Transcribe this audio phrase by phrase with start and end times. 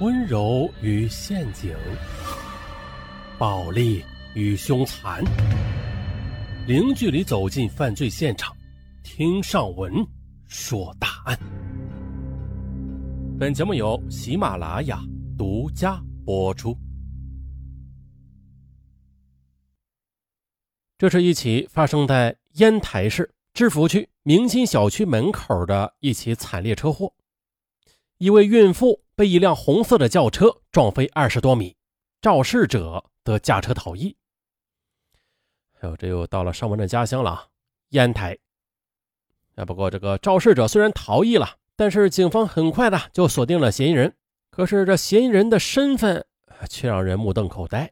[0.00, 1.72] 温柔与陷阱，
[3.38, 5.22] 暴力与凶残，
[6.66, 8.56] 零距离走进犯罪现场，
[9.04, 10.04] 听上文
[10.48, 11.38] 说大案。
[13.38, 15.00] 本节目由喜马拉雅
[15.38, 16.76] 独家播出。
[20.98, 27.12] 这是一起发生在烟台市芝罘区明新小区门口的一起惨烈车祸，
[28.24, 29.04] 一位孕妇。
[29.16, 31.76] 被一辆红色的轿车撞飞二十多米，
[32.20, 34.16] 肇事者得驾车逃逸。
[35.78, 37.46] 哎呦，这又到了尚文的家乡了，
[37.90, 38.36] 烟台。
[39.54, 44.12] 啊，不过这个肇事者虽然逃逸了，但是警方很快的就锁定了嫌疑人。
[44.50, 46.26] 可是这嫌疑人的身份
[46.68, 47.88] 却让人目瞪口呆。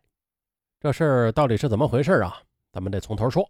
[0.80, 2.42] 这事儿到底是怎么回事啊？
[2.72, 3.48] 咱们得从头说。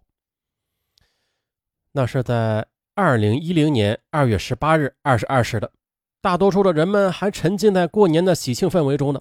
[1.93, 5.73] 那是在二零一零年二月十八日二十二时的。
[6.23, 9.21] 大多数的人们还沉浸在过年的喜庆氛围中呢，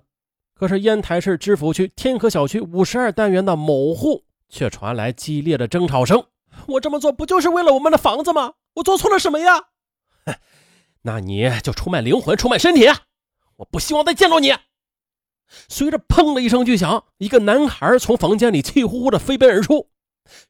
[0.53, 6.23] 可是烟台市芝罘区天河小区五十二单元的某户却传来激烈的争吵声。
[6.67, 8.53] 我这么做不就是为了我们的房子吗？
[8.75, 9.69] 我做错了什么呀？
[11.01, 12.87] 那你就出卖灵魂，出卖身体！
[13.55, 14.53] 我不希望再见到你。
[15.67, 19.89] 随着砰的一声巨响，一个男孩从房间里气呼呼的飞奔而出，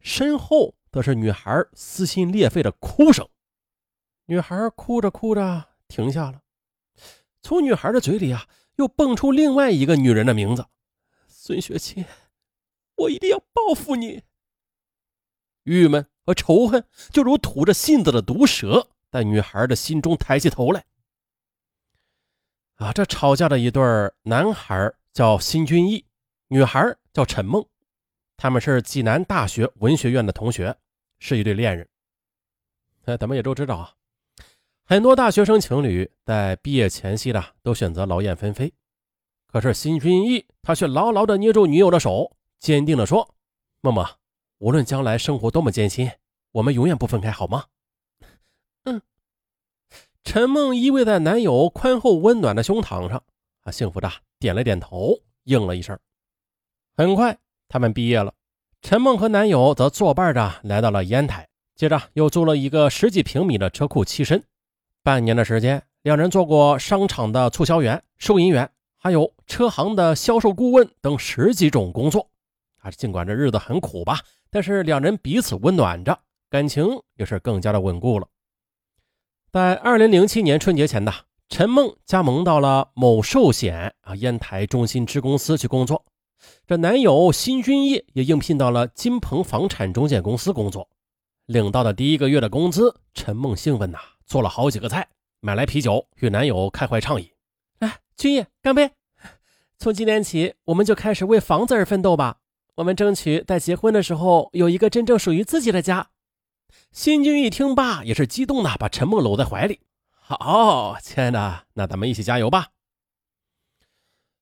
[0.02, 3.26] 身后则是女孩撕心裂肺的哭声。
[4.26, 5.68] 女孩哭着哭着。
[5.92, 6.42] 停下了，
[7.42, 8.48] 从女孩的嘴里啊，
[8.78, 10.66] 又蹦出另外一个女人的名字：
[11.28, 12.06] 孙雪琴。
[12.96, 14.24] 我一定要报复你！
[15.64, 20.86] 郁闷和仇恨就如吐着信子的毒蛇，在女孩的心中抬起头来。
[22.76, 23.84] 啊，这吵架的一对
[24.24, 26.06] 男孩叫辛君义，
[26.48, 27.66] 女孩叫陈梦，
[28.38, 30.78] 他们是济南大学文学院的同学，
[31.20, 31.88] 是一对恋人。
[33.06, 33.94] 哎，咱们也都知道啊。
[34.92, 38.74] 很多大学生情侣在毕业前夕的都选择劳燕分飞，
[39.48, 43.34] 可是辛君毅他却牢牢地捏住女友的手，坚定地说
[43.80, 44.06] ：“默默，
[44.58, 46.12] 无论将来生活多么艰辛，
[46.52, 47.64] 我们永远不分开，好吗？”
[48.84, 49.02] 嗯。
[50.26, 53.24] 陈梦依偎在男友宽厚温暖的胸膛上，
[53.62, 55.98] 啊，幸福的点了点头，应了一声。
[56.98, 57.38] 很快，
[57.70, 58.34] 他们毕业了，
[58.82, 61.48] 陈梦和男友则作伴着来到了烟台，
[61.78, 64.44] 接着又租了一个十几平米的车库栖身。
[65.04, 68.70] 半年的时间，两人做过商场的促销员、收银员，
[69.00, 72.28] 还有车行的销售顾问等十几种工作。
[72.78, 74.20] 啊，尽管这日子很苦吧，
[74.52, 76.20] 但是两人彼此温暖着，
[76.52, 76.86] 感情
[77.16, 78.28] 也是更加的稳固了。
[79.52, 81.12] 在二零零七年春节前呢，
[81.50, 86.06] 陈梦加盟到了某寿险啊烟台中心支公司去工作，
[86.68, 90.88] 这男友辛君业也应聘到了金鹏房产中介公司工作。
[91.48, 93.98] 领到的第一个月的工资，陈梦兴奋呐。
[94.32, 95.10] 做了好几个菜，
[95.42, 97.30] 买来啤酒与男友开怀畅饮。
[97.80, 98.92] 来，君逸，干杯！
[99.78, 102.38] 从今天起，我们就开始为房子而奋斗吧。
[102.76, 106.12] 我们争取在结婚的时候有一个真正属于自己的家。
[106.94, 109.82] 新君一听罢，也是激动的把陈梦搂在怀里。
[110.12, 112.70] 好，亲爱的，那咱们一起加油吧。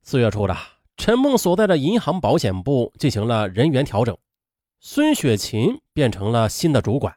[0.03, 0.55] 四月初的，
[0.97, 4.15] 陈梦所在的银行保险部进行了人员调整，
[4.79, 7.15] 孙雪琴变成了新的主管。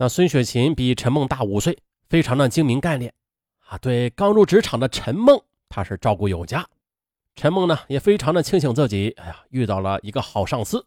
[0.00, 1.78] 那孙雪琴比陈梦大五岁，
[2.08, 3.12] 非常的精明干练
[3.66, 3.76] 啊。
[3.76, 5.38] 对刚入职场的陈梦，
[5.68, 6.66] 她是照顾有加。
[7.34, 10.86] 陈梦呢，也非常的庆幸自己，哎呀，遇到了一个好上司。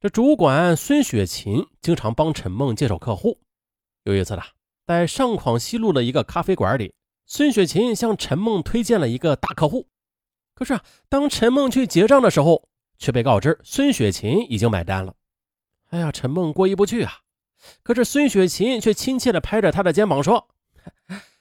[0.00, 3.38] 这主管孙雪琴经常帮陈梦介绍客户。
[4.02, 4.42] 有一次呢，
[4.84, 6.92] 在上广西路的一个咖啡馆里，
[7.26, 9.86] 孙雪琴向陈梦推荐了一个大客户。
[10.56, 12.68] 可是啊，当陈梦去结账的时候，
[12.98, 15.14] 却被告知孙雪琴已经买单了。
[15.90, 17.20] 哎呀，陈梦过意不去啊。
[17.82, 20.48] 可是孙雪琴却亲切地拍着他的肩膀说：“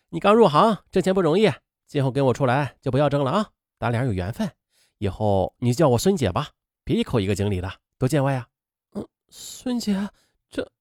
[0.09, 1.51] 你刚入行，挣钱不容易，
[1.87, 3.49] 今后跟我出来就不要争了啊！
[3.79, 4.51] 咱俩有缘分，
[4.97, 6.49] 以后你叫我孙姐吧，
[6.83, 8.47] 别一口一个经理的，多见外啊！”
[8.93, 10.09] 嗯，孙姐，
[10.49, 10.71] 这……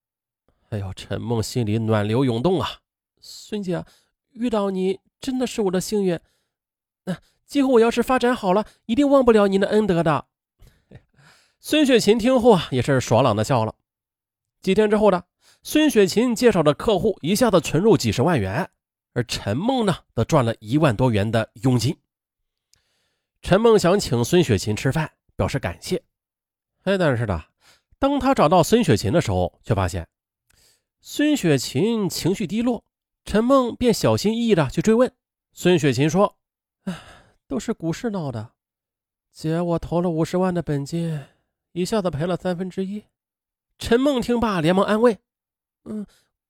[0.68, 2.68] 哎呦，陈梦心里暖流涌动啊！
[3.20, 3.84] 孙姐，
[4.32, 6.18] 遇到你真的是我的幸运。
[7.04, 7.16] 那
[7.46, 10.26] 今后我要是发展好了，一定忘不了您的恩德的。
[11.58, 13.74] 孙雪琴听后啊，也是爽朗的笑了。
[14.62, 15.24] 几天之后呢？
[15.62, 18.70] 孙雪琴介绍的客户一下子存入几十万元，
[19.12, 21.98] 而陈梦呢，则赚了一万多元的佣金。
[23.42, 26.02] 陈梦想请孙雪琴吃饭，表示感谢。
[26.84, 27.44] 哎，但是呢，
[27.98, 30.08] 当他找到孙雪琴的时候，却发现
[31.02, 32.84] 孙雪琴情绪低落。
[33.26, 35.12] 陈梦便小心翼翼的去追问。
[35.52, 36.38] 孙雪琴说
[36.84, 36.98] ：“哎，
[37.46, 38.52] 都是股市闹的，
[39.30, 41.22] 姐，我投了五十万的本金，
[41.72, 43.04] 一下子赔了三分之一。”
[43.78, 45.18] 陈梦听罢，连忙安慰。
[45.84, 46.06] 嗯，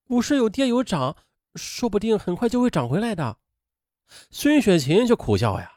[0.06, 1.16] 股市有跌有涨，
[1.54, 3.38] 说不定很快就会涨回来的。
[4.30, 5.72] 孙雪琴却苦笑呀：“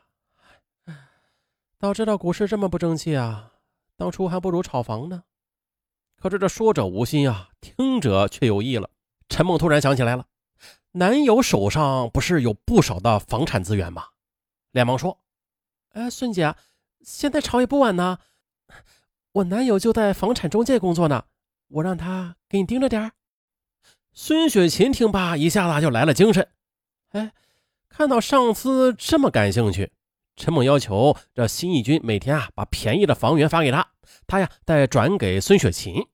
[1.77, 3.53] 早知道股市这么不争气啊，
[3.95, 5.23] 当初还不如炒房呢。”
[6.19, 8.89] 可是这说者无心啊，听者却有意了。
[9.29, 10.25] 陈梦突然想起来了，
[10.93, 14.07] 男友手上不是有不少的房产资源吗？
[14.71, 15.19] 连忙说
[15.93, 16.55] ：“哎，孙姐，
[17.01, 18.17] 现在炒也不晚呢。
[19.33, 21.25] 我男友就在房产中介工作呢，
[21.67, 23.11] 我让他给你盯着点
[24.15, 26.47] 孙雪琴听罢，一下子就来了精神。
[27.13, 27.33] 哎，
[27.89, 29.91] 看到上司这么感兴趣，
[30.35, 33.87] 陈猛要求这新义军每天啊把便宜的房源发给他，
[34.27, 36.05] 他呀再转给孙雪琴。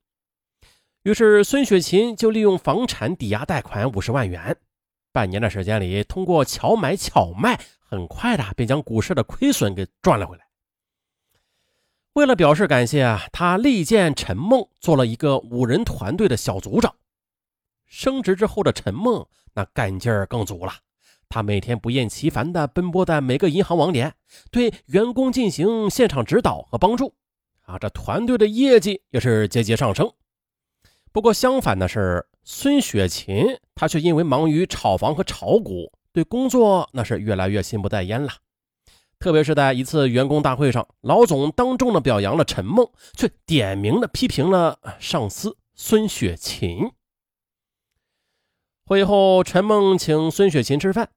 [1.03, 4.55] 于是孙雪琴就利用房产抵押贷款五十万元，
[5.11, 10.45] 半年的时间里，通过巧买巧卖，很快的便将股市的亏损给赚了回来。
[12.13, 16.95] 为了表示感谢啊，他力荐陈梦做了一个五人团队的小组长。
[17.89, 20.71] 升职之后的陈梦，那干劲儿更足了。
[21.27, 24.13] 他每天不厌其烦地奔波在每个银行网点，
[24.49, 27.13] 对员工进行现场指导和帮助。
[27.65, 30.11] 啊，这团队的业绩也是节节上升。
[31.11, 33.45] 不过相反的是，孙雪琴
[33.75, 38.31] 她却因为忙于炒房和炒股，对工作那是越来越心不在焉了。
[39.19, 46.89] 特别是在一次员工大会上，老总当众的表扬了陈梦，却点名的批评了上司孙雪琴。
[48.89, 51.07] 会后，陈梦请孙雪琴吃饭，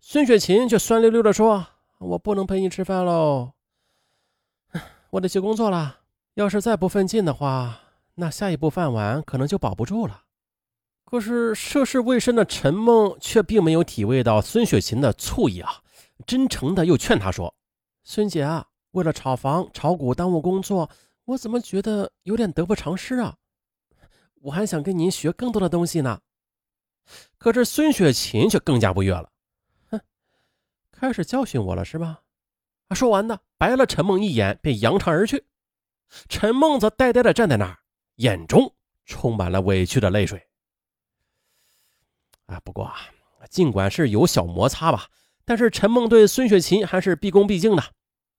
[0.00, 1.64] 孙雪琴却酸溜溜地说
[2.00, 3.52] ：“我不能陪你吃饭喽，
[5.10, 5.98] 我得去工作了。
[6.34, 7.82] 要是再不奋进的话，
[8.16, 10.22] 那下一步饭碗可能就保不住了。”
[11.06, 15.70] 可是涉世未深的陈梦却并没有体味到孙雪琴的醋意啊，
[16.26, 17.54] 真诚的又劝她说
[18.02, 20.90] ：“孙姐啊，为了炒房炒股耽误工作，
[21.26, 23.36] 我怎么觉得有点得不偿失啊？
[24.42, 26.18] 我还想跟您学更多的东西呢。”
[27.38, 29.30] 可是孙雪琴却更加不悦了，
[29.90, 30.00] 哼，
[30.92, 32.20] 开始教训我了是吧？
[32.88, 35.44] 啊说完呢，白了陈梦一眼，便扬长而去。
[36.28, 37.78] 陈梦则呆呆的站在那儿，
[38.16, 38.74] 眼中
[39.06, 40.44] 充满了委屈的泪水。
[42.46, 42.96] 啊，不过啊，
[43.48, 45.06] 尽管是有小摩擦吧，
[45.44, 47.82] 但是陈梦对孙雪琴还是毕恭毕敬的。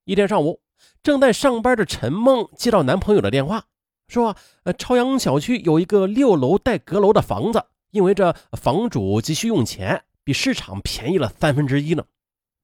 [0.03, 0.62] 一天上午，
[1.01, 3.65] 正在上班的陈梦接到男朋友的电话，
[4.09, 12.04] 说：“呃，朝阳小区有一个六楼带阁楼的房子。”因为这房主急需用钱，比市场便宜了三分之一呢。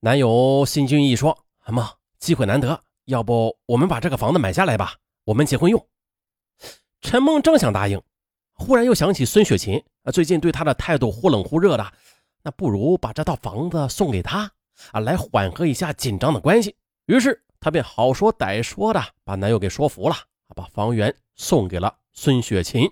[0.00, 1.86] 男友辛俊义说：“梦，
[2.18, 4.94] 机会难得，要不我们把这个房子买下来吧，
[5.24, 5.86] 我们结婚用。”
[7.00, 8.00] 陈梦正想答应，
[8.54, 11.92] 忽然又想起孙雪琴啊，最近对他的态度忽冷忽热的，
[12.42, 14.50] 那不如把这套房子送给他
[14.92, 16.74] 啊，来缓和一下紧张的关系。
[17.06, 20.16] 于是她便好说歹说的把男友给说服了，
[20.54, 22.90] 把房源送给了孙雪琴。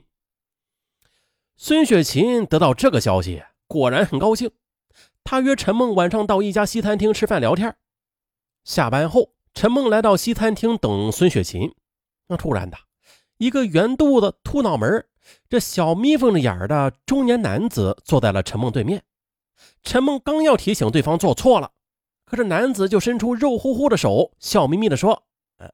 [1.59, 4.51] 孙雪琴得到这个消息，果然很高兴。
[5.25, 7.75] 她约陈梦晚上到一家西餐厅吃饭聊天。
[8.63, 11.75] 下班后，陈梦来到西餐厅等孙雪琴。
[12.27, 12.77] 那突然的，
[13.39, 15.07] 一个圆肚子、秃脑门、
[15.49, 19.03] 这小眯缝着眼的中年男子坐在了陈梦对面。
[19.83, 21.73] 陈梦刚要提醒对方做错了，
[22.27, 25.23] 可是男子就伸出肉乎乎的手，笑眯眯地说
[25.57, 25.71] ：“呃，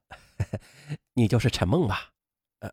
[1.13, 2.11] 你就是陈梦吧？
[2.59, 2.71] 呃。”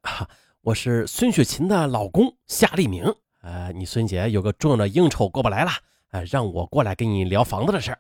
[0.71, 3.13] 我是孙雪琴的老公夏立明，
[3.43, 5.71] 呃，你孙姐有个重要的应酬过不来了，
[6.13, 7.99] 呃，让我过来跟你聊房子的事儿。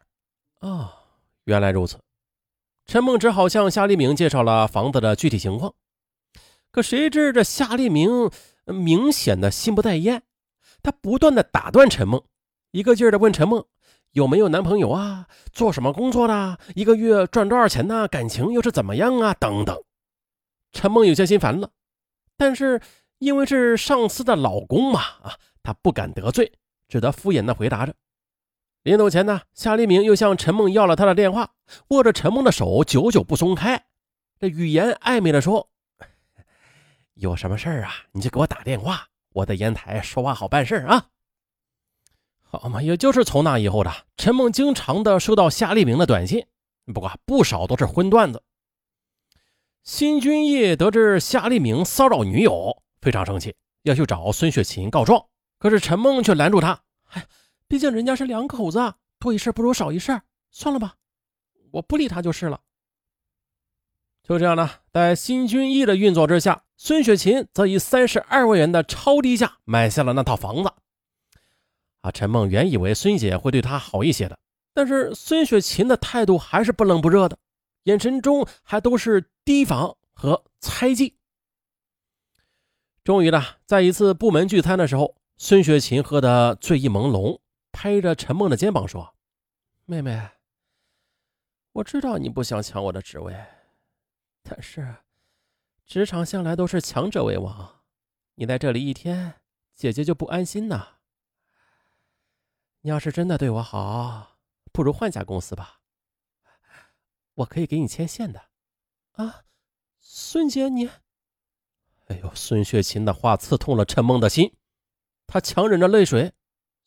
[0.61, 0.88] 哦，
[1.46, 1.98] 原来如此。
[2.86, 5.74] 陈梦只好向夏立明介绍了房子的具体情况，
[6.70, 8.31] 可谁知这夏立明
[8.67, 10.22] 明显的心不在焉，
[10.81, 12.22] 他不断的打断陈梦，
[12.70, 13.65] 一个劲儿的问陈梦
[14.12, 19.77] 有没有男朋友啊，做什么工作的，一个月赚多少钱呢，感情又是怎么样啊，等等。
[20.70, 21.69] 陈梦有些心烦了。
[22.41, 22.81] 但是
[23.19, 26.51] 因为是上司的老公嘛，啊，他不敢得罪，
[26.89, 27.93] 只得敷衍的回答着。
[28.82, 31.51] 临走前呢，夏立明又向陈梦要了他的电话，
[31.89, 33.85] 握着陈梦的手，久久不松开。
[34.39, 35.69] 这语言暧昧的说
[37.13, 41.09] ：“有什么事儿啊，你就给我打电话，我在烟台说话好办事啊。”
[42.41, 46.47] 好嘛，也就是从那以后的，陈梦经常的收到夏立明的短信，
[46.94, 48.43] 不过不少都是荤段子。
[49.82, 55.25] 辛君义得知夏立明骚扰女友，非常生气，要去找孙雪琴告状。
[55.58, 56.81] 可是陈梦却拦住他
[57.13, 57.27] ：“哎，
[57.67, 60.20] 毕竟人家是两口子，多一事不如少一事，
[60.51, 60.94] 算了吧，
[61.70, 62.60] 我不理他就是了。”
[64.22, 70.70] 就这样呢，在辛君义的运作之下，孙雪琴则以三十二万元的超低价买下了那套房子。
[72.03, 74.39] 啊，陈梦原以为孙姐会对他好一些的，
[74.72, 77.37] 但是孙雪琴的态度还是不冷不热的。
[77.84, 81.17] 眼神中还都是提防和猜忌。
[83.03, 87.41] 终于呢，在一次部门聚餐的时候，孙雪琴喝得醉意朦胧，
[87.72, 89.15] 拍着陈梦的肩膀说
[89.87, 90.31] ：“妹妹，
[91.72, 93.34] 我知道你不想抢我的职位，
[94.43, 94.96] 但是
[95.87, 97.81] 职场向来都是强者为王，
[98.34, 99.41] 你在这里一天，
[99.75, 100.99] 姐姐就不安心呐。
[102.82, 104.39] 你要是真的对我好，
[104.72, 105.80] 不如换家公司吧，
[107.41, 108.51] 我可以给你牵线的。
[109.13, 109.44] 啊，
[109.99, 110.89] 孙姐你，
[112.06, 114.56] 哎呦，孙雪琴的话刺痛了陈梦的心，
[115.27, 116.32] 她强忍着泪水，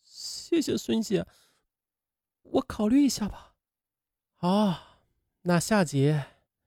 [0.04, 1.26] 谢谢孙姐。
[2.44, 3.56] 我考虑一下吧。
[4.36, 5.00] 好，
[5.44, 6.20] 那下集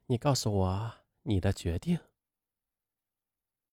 [0.07, 1.99] 你告诉我你的决定。